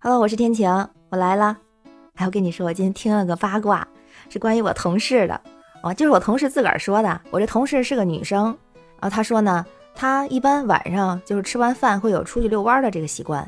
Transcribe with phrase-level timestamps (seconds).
[0.00, 0.70] Hello，我是天晴，
[1.10, 1.58] 我来了。
[2.14, 3.86] 哎，我跟你说，我今天听了个八卦，
[4.28, 5.40] 是关于我同事的。
[5.82, 7.20] 哦，就是我同事自个儿说的。
[7.32, 8.56] 我这同事是个女生，
[9.00, 9.66] 然后她说呢，
[9.96, 13.40] 她一般晚上就是吃完饭会有出去遛弯的这个习惯。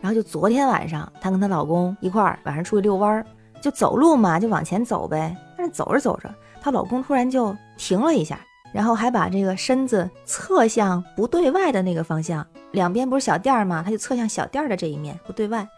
[0.00, 3.22] 然后就昨天晚上，她跟她老公一块儿晚上出去遛弯，
[3.60, 5.36] 就走路嘛，就往前走呗。
[5.58, 8.40] 但是走着走着，她老公突然就停了一下，
[8.72, 13.82] 然后还把这个身子侧向不对外的那个方向，两边不是小店儿吗？
[13.84, 15.68] 他就侧向小店的这一面不对外。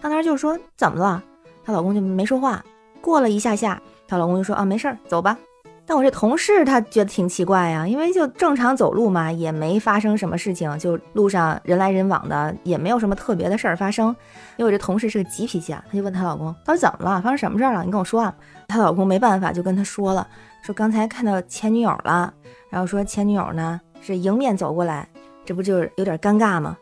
[0.00, 1.22] 她那就说怎么了？
[1.64, 2.64] 她老公就没说话。
[3.00, 5.36] 过了一下下，她老公就说啊，没事儿，走吧。
[5.86, 14.14] 但我这同事他觉得挺奇怪呀，因为就正常走路嘛，也没发生什么事情，就路上人来人往的，也没有什么特别的事儿发生。
[14.58, 17.22] 因为我这同事是个急脾气啊，他就问她老公，到底怎么了？
[17.22, 17.82] 发生什么事儿了？
[17.84, 18.34] 你跟我说啊。
[18.66, 20.28] 她老公没办法，就跟她说了，
[20.62, 22.34] 说刚才看到前女友了，
[22.68, 25.08] 然后说前女友呢是迎面走过来，
[25.46, 26.76] 这不就是有点尴尬吗？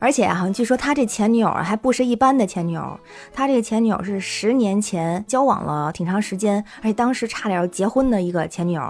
[0.00, 2.98] 而且啊，据说他这前女友还不是一般的前女友，
[3.32, 8.80] 他这个前女友是十年前交往了挺长时间，而且当时差点要结婚的一个前女友。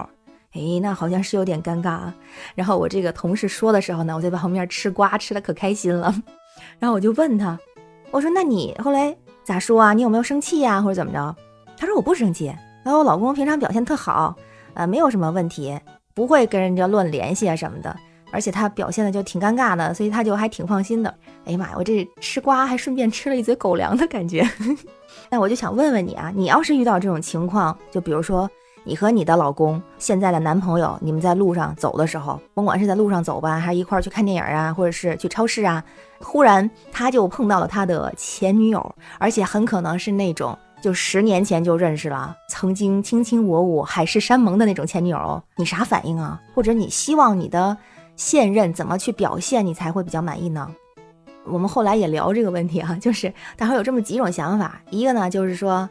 [0.53, 2.15] 哎，那好像是有点尴尬啊。
[2.55, 6.15] 然后我这个同事说的时候呢，我在旁边吃瓜吃的可开心了。
[6.79, 7.59] 然后我就问他，
[8.11, 9.93] 我说那你后来咋说啊？
[9.93, 11.37] 你有没有生气呀，或者怎么着？
[11.77, 12.47] 他说我不生气，
[12.85, 14.37] 然后我老公平常表现特好，
[14.75, 15.79] 呃，没有什么问题，
[16.15, 17.97] 不会跟人家乱联系啊什么的。
[18.31, 21.15] 而且他表现的就挺尴尬的，所以他就还挺放心的。
[21.45, 24.49] 哎呀妈呀，我这吃瓜还顺便吃了一嘴狗粮的感觉。
[25.31, 28.49] 那我就想问问你啊，你要是遇到这种情况，就比如说
[28.85, 35.83] 你和你的老公现在的男朋友，你们在路上走的时候，甭管是在路上走吧，还是一块儿去看电影啊，或者是去超市啊，
[36.21, 46.41] 忽然他就碰到了他的前女友，而且很可能是那种就十年前就认识了，曾经卿卿我我、海誓山盟的那种前女友，你啥反应啊？
[46.55, 47.77] 或者你希望你的？
[48.21, 50.71] 现任怎么去表现你才会比较满意呢？
[51.47, 55.89] 我们后来也聊这个问题啊， 就是大伙有这么几种想法，一个呢就是说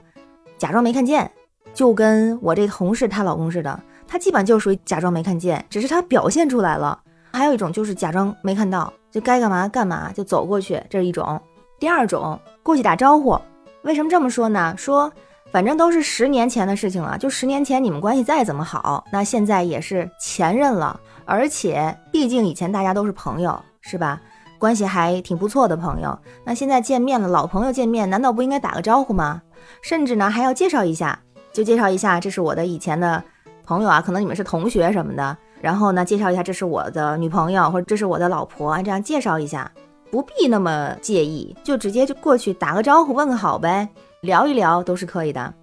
[0.55, 1.31] 假装没看见，
[1.73, 7.01] 就跟我这同事她老公似的，他基本就属于假装没看见，只是他表现出来了。
[7.33, 11.41] 还有一种就是假装没看到，就该干嘛干嘛就走过去，这是一种。
[11.79, 13.39] 第二种过去打招呼，
[13.81, 14.75] 为什么这么说呢？
[14.77, 15.11] 说
[15.51, 20.99] 反正都是十年前的事情了，就十年前你们关系再怎么好，那现在也是前任了。
[21.29, 24.19] 而且，毕竟以前大家都是朋友，是吧？
[24.57, 26.17] 关系还挺不错的朋友。
[26.43, 29.39] 那现在见面了，老朋友见面，难道不应该打个招呼吗？
[29.83, 31.19] 甚至呢，还要介绍一下，
[31.53, 33.23] 就介绍一下，这是我的以前的
[33.63, 35.37] 朋友啊，可能你们是同学什么的。
[35.61, 39.71] 然后呢，介绍一下，这是我的女朋友，或者这是我的老婆，这样介绍一下，
[40.09, 43.87] 不必那么介意，就直接就过去打个招呼，问个好呗，
[44.21, 45.53] 聊一聊都是可以的。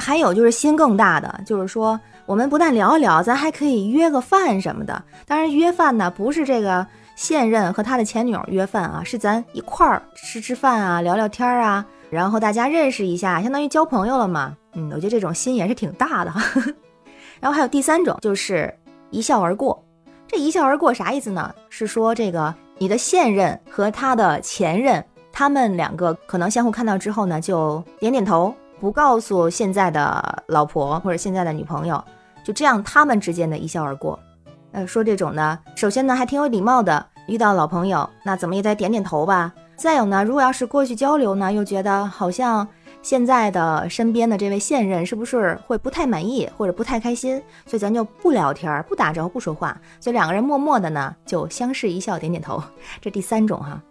[0.00, 1.98] 还有就是心更大的，就是说。
[2.26, 5.00] 我们不但聊一聊，咱还可以约个饭什么的。
[5.28, 6.84] 当然，约饭呢不是这个
[7.14, 14.56] 现任和他的前女友约饭啊，是咱一块儿吃吃饭啊，聊聊天啊，然后大家认识一下，相当于交朋友了嘛。
[14.74, 16.32] 嗯，我觉得这种心也是挺大的。
[17.38, 18.76] 然后还有第三种，就是
[19.10, 19.80] 一笑而过。
[20.26, 21.54] 这一笑而过啥意思呢？
[21.70, 32.02] 是说这个你的现任和他的前任，他们两个可能相互看到之后呢，就点点头，不告诉现在的老婆或者现在的女朋友。
[32.44, 34.18] 就这样，他们之间的一笑而过。
[34.72, 39.52] 呃，说这种呢，首先呢还挺有礼貌的，遇到老朋友，那怎么也得点点头吧。
[39.74, 42.66] 再有呢，如果要是过去交流呢，又觉得好像
[43.02, 52.62] 现在的身边的这位现任是不是会不太满意或者不太开心，所以咱就不聊天，不打招呼，不说话，所以两个人默默的呢就相视一笑，点点头。
[53.00, 53.82] 这第三种哈。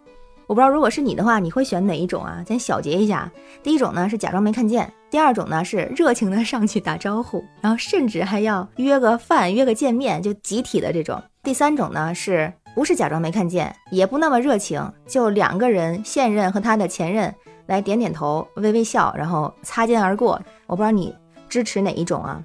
[0.46, 2.40] 我不知道，如果是你的话，你会选哪一种啊？
[2.46, 3.28] 咱小结一下，
[3.64, 11.20] 第一种呢是假装没看见，第二种呢是热情的上去打招呼，然后甚至还要约个饭、约个见面，就集体的这种。
[11.42, 17.34] 第三种呢是不是假装没看见，也不那么热情，就两个人现任和他的前任
[17.66, 20.40] 来点点头、微微笑，然后擦肩而过。
[20.68, 21.12] 我不知道你
[21.48, 22.40] 支持哪一种啊？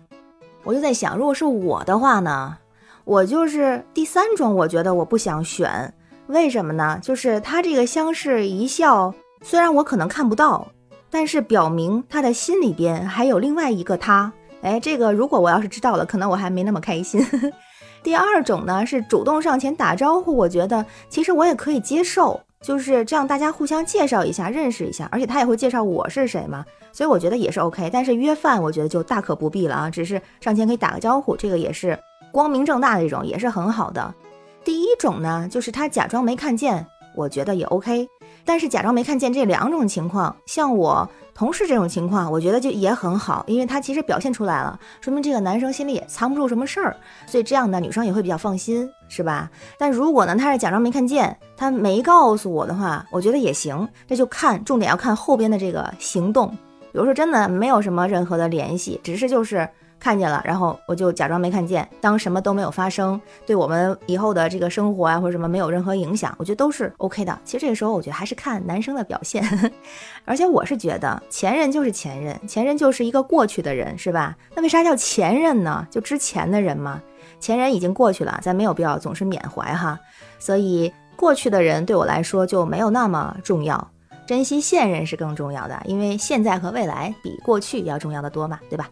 [0.63, 2.57] 我就在想，如果是我的话呢，
[3.03, 5.93] 我就是第三种，我觉得我不想选。
[6.31, 6.97] 为什么呢？
[7.01, 10.65] 就是他这个相视一笑，虽然我可能看不到，
[11.09, 14.31] 但是表明他的心里边还有另外一个他。
[14.61, 17.21] 哎，这个如果我要是知道了，可能我还没那么开心。
[18.01, 26.63] 第二种呢是主动上前打招呼，我觉得其实我也可以接受，就是这样大家互相介绍一下，认识一下，而且他也会介绍我是谁嘛，
[26.93, 27.89] 所以我觉得也是 OK。
[27.91, 31.99] 但是约饭，我觉得就大可不必了啊，只是上前可以打个招呼，这个也是
[32.31, 34.13] 光明正大的这种，也是很好的。
[34.63, 36.85] 第一种呢，就是他假装没看见，
[37.15, 38.07] 我觉得也 OK。
[38.45, 46.95] 但是假装没看见这两种情况，像我同事这种情况，我觉得就也很好，因为他其实表现出来了，说明这个男生心里也藏不住什么事儿，
[47.27, 49.49] 所以这样呢女生也会比较放心，是吧？
[49.77, 56.49] 但如果呢，他是假装没看见，他没告诉我的话，我觉得也行，这就看重点要看后边的这个行动，
[56.91, 59.67] 比如说真的没有什么任何的联系，只是就是。
[60.01, 67.39] 看见了，然后我就假装没看见，当什么都没有发生，对我们以后的这个生活啊或者什么没有任何影响，我觉得都是 OK 的。
[67.45, 69.43] 其实这个时候，我觉得还是看男生的表现。
[70.25, 74.35] 而且我是觉得前任就是前任，前任就是一个过去的人，是吧？
[74.55, 75.87] 那为啥叫前任呢？
[75.91, 76.99] 就之前的人嘛。
[77.39, 79.99] 前人已经过去了，咱没有必要总是缅怀哈。
[80.39, 83.91] 所以过去的人对我来说就没有那么重要，
[84.27, 88.89] 珍惜现任是更重要的，因为现在和未来比过去要重要的多嘛，对吧？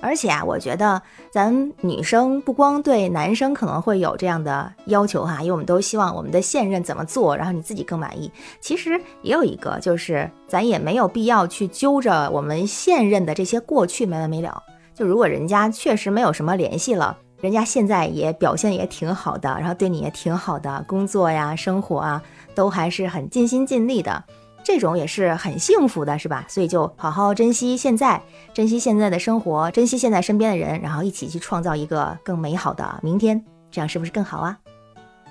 [0.00, 1.00] 而且啊，我觉得
[1.30, 8.30] 咱女生不光对男生可能会有这样的要求哈，因为我们都希望我们的现任怎么做，然后你自己更满意。
[8.60, 14.62] 其实也有一个，就是咱也没有必要去揪着我们现任的这些过去没完没了。
[14.94, 22.22] 就如果人家确实没有什么联系了，人家现在也表现也挺好的，然后对你也挺好的，工作呀、生活啊
[22.54, 24.24] 都还是很尽心尽力的。
[24.64, 26.44] 这种也是很幸福的，是吧？
[26.48, 28.22] 所以就好好珍惜现在，
[28.52, 34.58] 珍惜现在的生活，珍惜现在身边的人，然后一起去创造一个更美好的明天，这样是不是更好啊？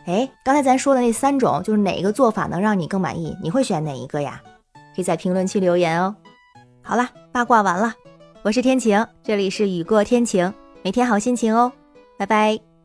[0.05, 3.35] 哎，刚才咱说的那三种，就是哪个做法能让你更满意？
[3.43, 4.41] 你会选哪一个呀？
[4.95, 6.15] 可以在评论区留言哦。
[6.81, 7.93] 好了，八卦完了，
[8.41, 10.51] 我是天晴，这里是雨过天晴，
[10.81, 11.71] 每天好心情哦，
[12.17, 12.76] 拜拜。